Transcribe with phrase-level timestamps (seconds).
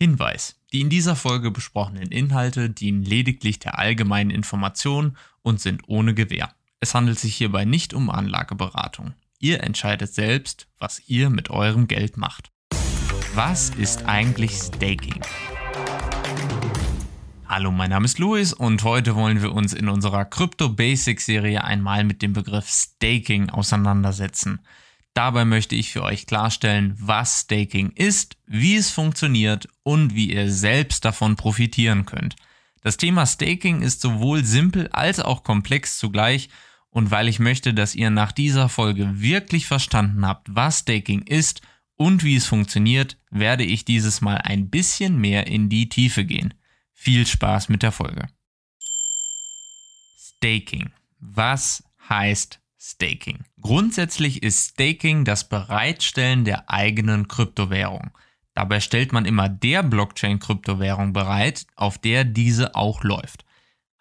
[0.00, 0.54] Hinweis.
[0.72, 6.54] Die in dieser Folge besprochenen Inhalte dienen lediglich der allgemeinen Information und sind ohne Gewähr.
[6.78, 9.14] Es handelt sich hierbei nicht um Anlageberatung.
[9.40, 12.52] Ihr entscheidet selbst, was ihr mit eurem Geld macht.
[13.34, 15.20] Was ist eigentlich Staking?
[17.48, 21.64] Hallo, mein Name ist Luis und heute wollen wir uns in unserer Crypto Basics Serie
[21.64, 24.60] einmal mit dem Begriff Staking auseinandersetzen.
[25.14, 30.50] Dabei möchte ich für euch klarstellen, was Staking ist, wie es funktioniert und wie ihr
[30.50, 32.36] selbst davon profitieren könnt.
[32.82, 36.48] Das Thema Staking ist sowohl simpel als auch komplex zugleich
[36.90, 41.60] und weil ich möchte, dass ihr nach dieser Folge wirklich verstanden habt, was Staking ist
[41.96, 46.54] und wie es funktioniert, werde ich dieses Mal ein bisschen mehr in die Tiefe gehen.
[46.92, 48.28] Viel Spaß mit der Folge.
[50.36, 50.90] Staking.
[51.18, 53.44] Was heißt Staking.
[53.60, 58.10] Grundsätzlich ist Staking das Bereitstellen der eigenen Kryptowährung.
[58.54, 63.44] Dabei stellt man immer der Blockchain-Kryptowährung bereit, auf der diese auch läuft.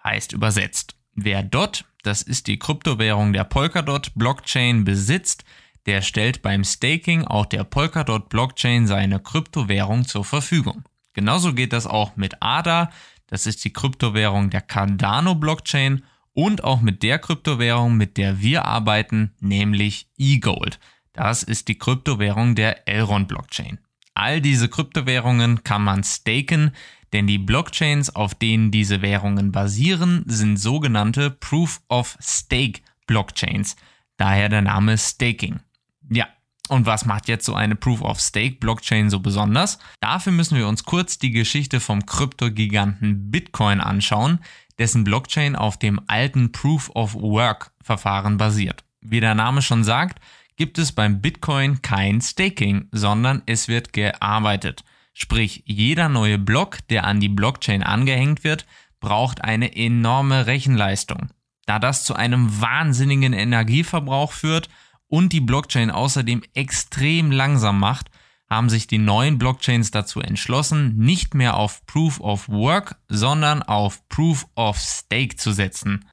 [0.03, 5.43] Heißt übersetzt, wer DOT, das ist die Kryptowährung der Polkadot Blockchain, besitzt,
[5.87, 10.83] der stellt beim Staking auch der Polkadot Blockchain seine Kryptowährung zur Verfügung.
[11.13, 12.91] Genauso geht das auch mit ADA,
[13.27, 16.03] das ist die Kryptowährung der Cardano Blockchain
[16.37, 20.79] und auch mit der Kryptowährung, mit der wir arbeiten, nämlich eGold.
[21.11, 23.79] Das ist die Kryptowährung der Elrond Blockchain.
[24.13, 26.73] All diese Kryptowährungen kann man staken,
[27.11, 33.75] denn die Blockchains, auf denen diese Währungen basieren, sind sogenannte Proof of Stake Blockchains.
[34.17, 35.61] Daher der Name Staking.
[36.07, 36.27] Ja,
[36.69, 39.79] und was macht jetzt so eine Proof of Stake Blockchain so besonders?
[40.01, 44.39] Dafür müssen wir uns kurz die Geschichte vom Kryptogiganten Bitcoin anschauen,
[44.79, 48.83] dessen Blockchain auf dem alten Proof of Work Verfahren basiert.
[49.01, 50.19] Wie der Name schon sagt,
[50.57, 54.83] gibt es beim Bitcoin kein Staking, sondern es wird gearbeitet.
[55.13, 58.65] Sprich, jeder neue Block, der an die Blockchain angehängt wird,
[58.99, 61.29] braucht eine enorme Rechenleistung.
[61.65, 64.69] Da das zu einem wahnsinnigen Energieverbrauch führt
[65.07, 68.09] und die Blockchain außerdem extrem langsam macht,
[68.49, 74.07] haben sich die neuen Blockchains dazu entschlossen, nicht mehr auf Proof of Work, sondern auf
[74.07, 76.05] Proof of Stake zu setzen.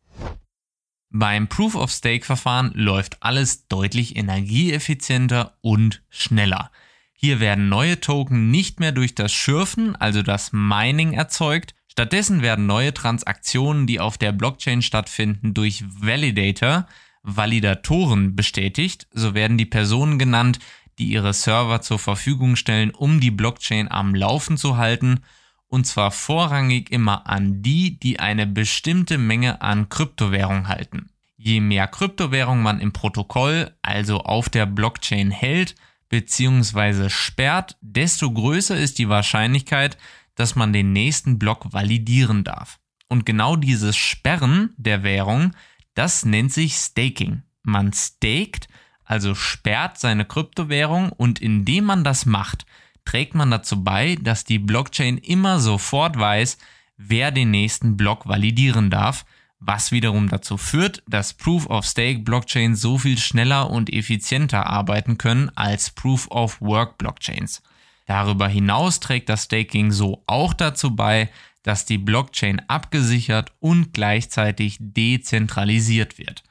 [1.10, 6.72] Beim Proof of Stake Verfahren läuft alles deutlich energieeffizienter und schneller.
[7.12, 12.66] Hier werden neue Token nicht mehr durch das Schürfen, also das Mining erzeugt, stattdessen werden
[12.66, 16.88] neue Transaktionen, die auf der Blockchain stattfinden, durch Validator,
[17.22, 20.58] Validatoren bestätigt, so werden die Personen genannt,
[20.98, 25.20] die ihre Server zur Verfügung stellen, um die Blockchain am Laufen zu halten,
[25.66, 31.10] und zwar vorrangig immer an die, die eine bestimmte Menge an Kryptowährung halten.
[31.36, 35.74] Je mehr Kryptowährung man im Protokoll, also auf der Blockchain hält
[36.08, 37.10] bzw.
[37.10, 39.98] sperrt, desto größer ist die Wahrscheinlichkeit,
[40.36, 42.78] dass man den nächsten Block validieren darf.
[43.08, 45.54] Und genau dieses Sperren der Währung,
[45.94, 47.42] das nennt sich Staking.
[47.62, 48.68] Man staked
[49.04, 52.66] also sperrt seine Kryptowährung und indem man das macht,
[53.04, 56.58] trägt man dazu bei, dass die Blockchain immer sofort weiß,
[56.96, 59.24] wer den nächsten Block validieren darf,
[59.60, 65.18] was wiederum dazu führt, dass Proof of Stake Blockchains so viel schneller und effizienter arbeiten
[65.18, 67.62] können als Proof of Work Blockchains.
[68.06, 71.30] Darüber hinaus trägt das Staking so auch dazu bei,
[71.62, 76.42] dass die Blockchain abgesichert und gleichzeitig dezentralisiert wird.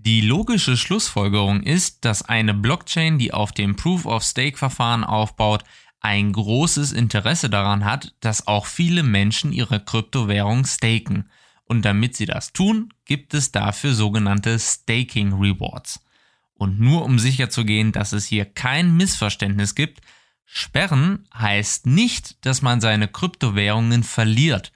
[0.00, 5.64] Die logische Schlussfolgerung ist, dass eine Blockchain, die auf dem Proof-of-Stake-Verfahren aufbaut,
[6.00, 11.28] ein großes Interesse daran hat, dass auch viele Menschen ihre Kryptowährung staken.
[11.64, 16.00] Und damit sie das tun, gibt es dafür sogenannte Staking Rewards.
[16.54, 20.00] Und nur um sicherzugehen, dass es hier kein Missverständnis gibt,
[20.44, 24.72] sperren heißt nicht, dass man seine Kryptowährungen verliert,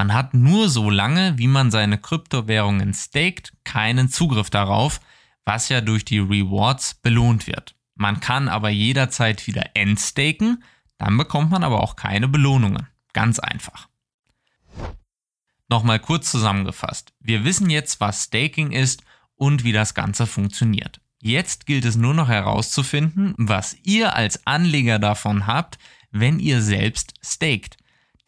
[0.00, 4.98] man hat nur so lange, wie man seine Kryptowährungen staked, keinen Zugriff darauf,
[5.44, 7.74] was ja durch die Rewards belohnt wird.
[7.96, 10.64] Man kann aber jederzeit wieder entstaken,
[10.96, 12.86] dann bekommt man aber auch keine Belohnungen.
[13.12, 13.88] Ganz einfach.
[15.68, 17.12] Nochmal kurz zusammengefasst.
[17.20, 19.02] Wir wissen jetzt, was Staking ist
[19.34, 21.02] und wie das Ganze funktioniert.
[21.20, 25.78] Jetzt gilt es nur noch herauszufinden, was ihr als Anleger davon habt,
[26.10, 27.76] wenn ihr selbst staked.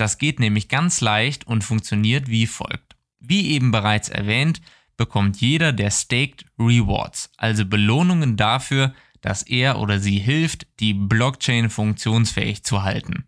[0.03, 2.97] Das geht nämlich ganz leicht und funktioniert wie folgt.
[3.21, 4.61] Wie eben bereits erwähnt,
[4.97, 11.71] bekommt jeder der Staked Rewards, also Belohnungen dafür, dass er oder sie hilft, die Blockchain
[11.71, 13.27] funktionsfähig zu halten.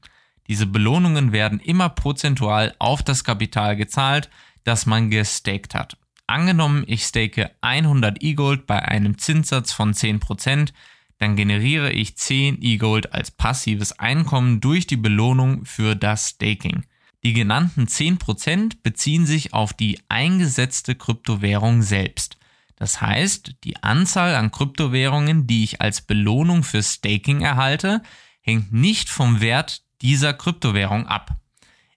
[0.48, 4.28] Diese Belohnungen werden immer prozentual auf das Kapital gezahlt,
[4.64, 5.96] das man gestaked hat.
[6.26, 10.72] Angenommen, ich stake 100 E-Gold bei einem Zinssatz von 10%,
[11.18, 16.84] dann generiere ich 10 E-Gold als passives Einkommen durch die Belohnung für das Staking.
[17.24, 22.36] Die genannten 10% beziehen sich auf die eingesetzte Kryptowährung selbst.
[22.76, 28.02] Das heißt, die Anzahl an Kryptowährungen, die ich als Belohnung für Staking erhalte,
[28.42, 31.36] hängt nicht vom Wert dieser Kryptowährung ab.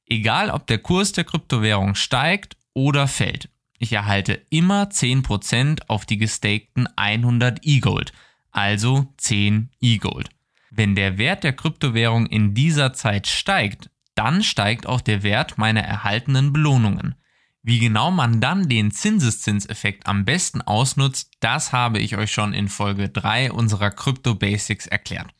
[0.06, 3.50] Egal ob der Kurs der Kryptowährung steigt oder fällt.
[3.80, 8.14] Ich erhalte immer 10% auf die gestakten 100 E-Gold,
[8.52, 10.30] also 10 E-Gold.
[10.70, 15.82] Wenn der Wert der Kryptowährung in dieser Zeit steigt, dann steigt auch der Wert meiner
[15.82, 17.16] erhaltenen Belohnungen.
[17.64, 22.70] Wie genau man dann den Zinseszinseffekt am besten ausnutzt, das habe ich euch schon in
[22.70, 25.34] Folge 3 unserer Crypto Basics erklärt.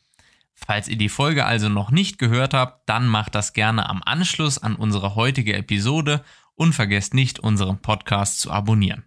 [0.54, 4.58] Falls ihr die Folge also noch nicht gehört habt, dann macht das gerne am Anschluss
[4.58, 6.24] an unsere heutige Episode
[6.54, 9.04] und vergesst nicht, unseren Podcast zu abonnieren.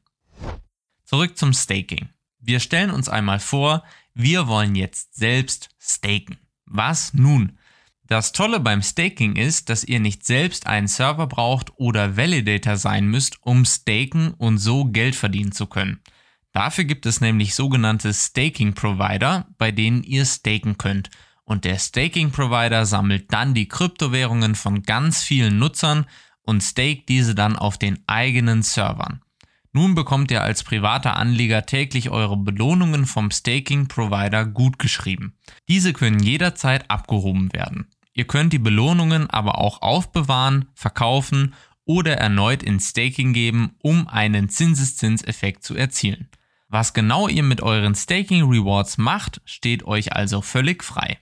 [1.03, 2.09] Zurück zum Staking.
[2.41, 3.83] Wir stellen uns einmal vor,
[4.13, 6.37] wir wollen jetzt selbst staken.
[6.65, 7.57] Was nun?
[8.07, 13.07] Das Tolle beim Staking ist, dass ihr nicht selbst einen Server braucht oder Validator sein
[13.07, 16.01] müsst, um staken und so Geld verdienen zu können.
[16.51, 21.09] Dafür gibt es nämlich sogenannte Staking Provider, bei denen ihr staken könnt.
[21.45, 26.05] Und der Staking Provider sammelt dann die Kryptowährungen von ganz vielen Nutzern
[26.41, 29.21] und staked diese dann auf den eigenen Servern.
[29.73, 35.37] Nun bekommt ihr als privater Anleger täglich eure Belohnungen vom Staking Provider gutgeschrieben.
[35.69, 37.87] Diese können jederzeit abgehoben werden.
[38.13, 41.53] Ihr könnt die Belohnungen aber auch aufbewahren, verkaufen
[41.85, 46.29] oder erneut in Staking geben, um einen Zinseszinseffekt zu erzielen.
[46.67, 51.19] Was genau ihr mit euren Staking Rewards macht, steht euch also völlig frei.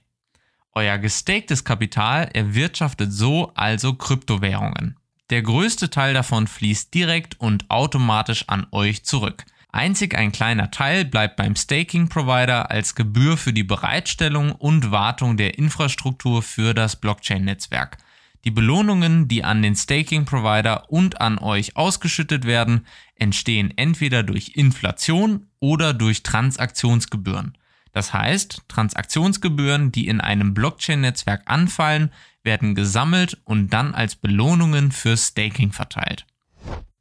[0.72, 4.99] Euer gestaktes Kapital erwirtschaftet so also Kryptowährungen.
[5.30, 9.44] Der größte Teil davon fließt direkt und automatisch an euch zurück.
[9.70, 15.36] Einzig ein kleiner Teil bleibt beim Staking Provider als Gebühr für die Bereitstellung und Wartung
[15.36, 17.98] der Infrastruktur für das Blockchain-Netzwerk.
[18.44, 24.56] Die Belohnungen, die an den Staking Provider und an euch ausgeschüttet werden, entstehen entweder durch
[24.56, 27.56] Inflation oder durch Transaktionsgebühren.
[27.92, 32.10] Das heißt, Transaktionsgebühren, die in einem Blockchain-Netzwerk anfallen,
[32.42, 36.26] werden gesammelt und dann als Belohnungen für Staking verteilt.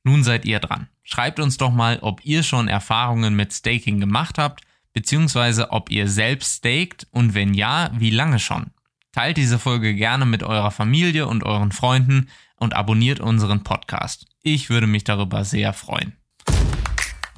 [0.04, 0.88] Nun seid ihr dran.
[1.04, 4.62] Schreibt uns doch mal, ob ihr schon Erfahrungen mit Staking gemacht habt,
[4.94, 8.72] beziehungsweise ob ihr selbst staked und wenn ja, wie lange schon.
[9.12, 14.28] Teilt diese Folge gerne mit eurer Familie und euren Freunden und abonniert unseren Podcast.
[14.42, 16.19] Ich würde mich darüber sehr freuen.